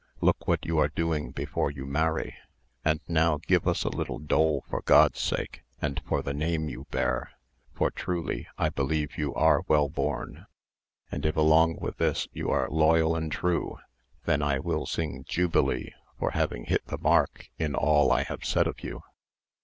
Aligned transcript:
Look 0.19 0.47
what 0.47 0.65
you 0.65 0.79
are 0.79 0.87
doing 0.87 1.29
before 1.29 1.69
you 1.69 1.85
marry; 1.85 2.33
and 2.83 3.01
now 3.07 3.37
give 3.37 3.67
us 3.67 3.83
a 3.83 3.89
little 3.95 4.17
dole 4.17 4.65
for 4.67 4.81
God's 4.81 5.19
sake 5.19 5.61
and 5.79 6.01
for 6.07 6.23
the 6.23 6.33
name 6.33 6.69
you 6.69 6.87
bear; 6.89 7.33
for 7.75 7.91
truly 7.91 8.47
I 8.57 8.69
believe 8.69 9.15
you 9.19 9.31
are 9.35 9.61
well 9.67 9.89
born, 9.89 10.47
and 11.11 11.23
if 11.23 11.37
along 11.37 11.77
with 11.81 11.97
this 11.97 12.27
you 12.33 12.49
are 12.49 12.67
loyal 12.71 13.15
and 13.15 13.31
true, 13.31 13.77
then 14.25 14.41
I 14.41 14.57
will 14.57 14.87
sing 14.87 15.23
jubilee 15.27 15.93
for 16.17 16.31
having 16.31 16.65
hit 16.65 16.83
the 16.87 16.97
mark 16.97 17.49
in 17.59 17.75
all 17.75 18.11
I 18.11 18.23
have 18.23 18.43
said 18.43 18.63
to 18.63 18.73
you." 18.81 19.03